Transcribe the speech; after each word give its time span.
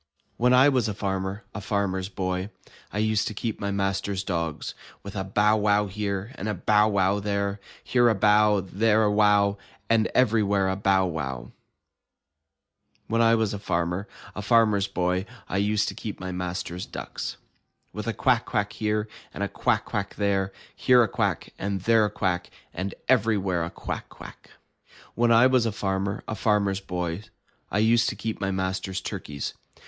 When 0.37 0.51
I 0.51 0.67
was 0.67 0.87
a 0.87 0.95
farmer, 0.95 1.43
a 1.53 1.61
Farmer's 1.61 2.09
Boy, 2.09 2.49
I 2.91 2.97
used 2.97 3.27
to 3.27 3.35
keep 3.35 3.59
my 3.59 3.69
master's 3.69 4.23
dogs. 4.23 4.73
With 5.03 5.15
a 5.15 5.23
bow 5.23 5.55
wow 5.57 5.85
here, 5.85 6.31
and 6.39 6.49
a 6.49 6.55
bow 6.55 6.87
wow 6.87 7.19
there. 7.19 7.59
Here 7.83 8.09
a 8.09 8.15
bow, 8.15 8.57
and 8.57 8.69
there 8.69 9.03
a 9.03 9.11
wow. 9.11 9.59
And 9.91 10.07
everywhere 10.15 10.69
a 10.69 10.75
bow 10.75 11.05
wow! 11.05 11.37
90 11.37 11.37
IN 11.37 11.43
THE 11.43 11.43
NURSERY 11.43 13.05
When 13.09 13.21
I 13.21 13.35
was 13.35 13.53
a 13.53 13.59
farmer, 13.59 14.07
a 14.35 14.41
Farmer*s 14.41 14.87
Boy, 14.87 15.27
I 15.47 15.57
used 15.57 15.87
to 15.89 15.93
keep 15.93 16.19
my 16.19 16.31
master's 16.31 16.87
ducks, 16.87 17.37
With 17.93 18.07
a 18.07 18.13
quack 18.13 18.45
quack 18.45 18.73
here, 18.73 19.07
and 19.31 19.43
a 19.43 19.47
quack 19.47 19.85
quack 19.85 20.15
there, 20.15 20.51
Here 20.75 21.03
a 21.03 21.07
quack, 21.07 21.53
and 21.59 21.81
there 21.81 22.05
a 22.05 22.09
quack. 22.09 22.49
And 22.73 22.95
everywhere 23.07 23.63
a 23.63 23.69
quack, 23.69 24.09
quack! 24.09 24.49
When 25.13 25.31
I 25.31 25.45
was 25.45 25.67
a 25.67 25.71
farmer, 25.71 26.23
a 26.27 26.33
Farmer's 26.33 26.79
Boy, 26.79 27.21
I 27.69 27.77
used 27.77 28.09
to 28.09 28.15
keep 28.15 28.41
my 28.41 28.49
master's 28.49 28.99
turkeys. 28.99 29.53